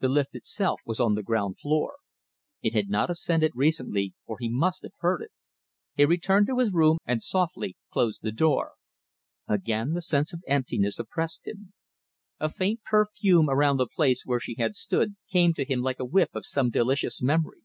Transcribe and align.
The 0.00 0.08
lift 0.08 0.34
itself 0.34 0.80
was 0.86 0.98
on 0.98 1.14
the 1.14 1.22
ground 1.22 1.58
floor. 1.58 1.96
It 2.62 2.72
had 2.72 2.88
not 2.88 3.10
ascended 3.10 3.52
recently 3.54 4.14
or 4.24 4.38
he 4.40 4.48
must 4.48 4.82
have 4.82 4.94
heard 5.00 5.20
it. 5.20 5.30
He 5.92 6.06
returned 6.06 6.46
to 6.46 6.58
his 6.58 6.72
room 6.74 6.96
and 7.04 7.22
softly 7.22 7.76
closed 7.92 8.22
the 8.22 8.32
door. 8.32 8.76
Again 9.46 9.92
the 9.92 10.00
sense 10.00 10.32
of 10.32 10.42
emptiness 10.48 10.98
oppressed 10.98 11.46
him. 11.46 11.74
A 12.40 12.48
faint 12.48 12.82
perfume 12.82 13.50
around 13.50 13.76
the 13.76 13.86
place 13.86 14.22
where 14.24 14.40
she 14.40 14.54
had 14.54 14.74
stood 14.74 15.16
came 15.30 15.52
to 15.52 15.66
him 15.70 15.82
like 15.82 16.00
a 16.00 16.06
whiff 16.06 16.34
of 16.34 16.46
some 16.46 16.70
delicious 16.70 17.20
memory. 17.20 17.60